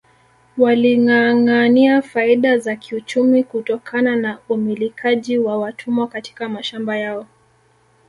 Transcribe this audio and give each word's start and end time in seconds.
Walingâangâania 0.57 2.01
faida 2.01 2.57
za 2.57 2.75
kiuchumi 2.75 3.43
kutokana 3.43 4.15
na 4.15 4.39
umilikaji 4.49 5.37
wa 5.37 5.57
watumwa 5.59 6.07
katika 6.07 6.49
mashamba 6.49 6.97
yao 6.97 7.27